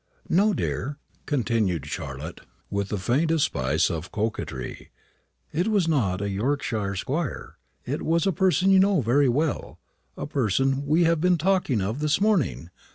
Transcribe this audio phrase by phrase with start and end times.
[0.29, 0.97] "No, dear,"
[1.27, 4.89] continued Charlotte, with the faintest spice of coquetry;
[5.53, 7.59] "it was not a Yorkshire squire.
[7.85, 9.79] It was a person you know very well;
[10.17, 12.71] a person we have been talking of this morning.